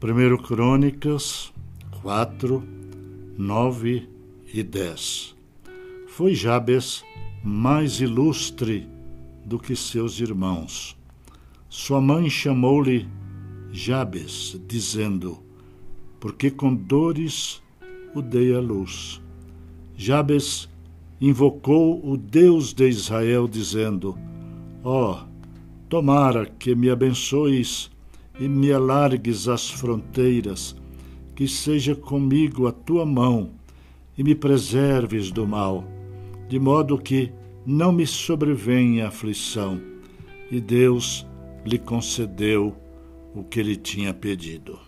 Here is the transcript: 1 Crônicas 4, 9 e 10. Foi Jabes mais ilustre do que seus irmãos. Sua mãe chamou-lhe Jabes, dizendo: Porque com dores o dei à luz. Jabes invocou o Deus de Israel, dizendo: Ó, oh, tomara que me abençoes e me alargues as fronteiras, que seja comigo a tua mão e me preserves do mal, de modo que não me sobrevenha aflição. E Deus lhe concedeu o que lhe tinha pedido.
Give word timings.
1 0.00 0.36
Crônicas 0.44 1.52
4, 2.02 2.62
9 3.36 4.08
e 4.54 4.62
10. 4.62 5.34
Foi 6.06 6.36
Jabes 6.36 7.02
mais 7.42 8.00
ilustre 8.00 8.86
do 9.44 9.58
que 9.58 9.74
seus 9.74 10.20
irmãos. 10.20 10.96
Sua 11.68 12.00
mãe 12.00 12.30
chamou-lhe 12.30 13.08
Jabes, 13.72 14.56
dizendo: 14.68 15.42
Porque 16.20 16.48
com 16.48 16.72
dores 16.72 17.60
o 18.14 18.22
dei 18.22 18.54
à 18.54 18.60
luz. 18.60 19.20
Jabes 19.96 20.68
invocou 21.20 22.08
o 22.08 22.16
Deus 22.16 22.72
de 22.72 22.88
Israel, 22.88 23.48
dizendo: 23.48 24.16
Ó, 24.84 25.14
oh, 25.14 25.28
tomara 25.88 26.46
que 26.46 26.72
me 26.76 26.88
abençoes 26.88 27.90
e 28.38 28.48
me 28.48 28.72
alargues 28.72 29.48
as 29.48 29.70
fronteiras, 29.70 30.76
que 31.34 31.48
seja 31.48 31.94
comigo 31.94 32.66
a 32.66 32.72
tua 32.72 33.04
mão 33.04 33.52
e 34.16 34.22
me 34.22 34.34
preserves 34.34 35.30
do 35.30 35.46
mal, 35.46 35.84
de 36.48 36.58
modo 36.58 36.98
que 36.98 37.32
não 37.64 37.92
me 37.92 38.06
sobrevenha 38.06 39.08
aflição. 39.08 39.80
E 40.50 40.60
Deus 40.60 41.26
lhe 41.64 41.78
concedeu 41.78 42.74
o 43.34 43.44
que 43.44 43.62
lhe 43.62 43.76
tinha 43.76 44.14
pedido. 44.14 44.87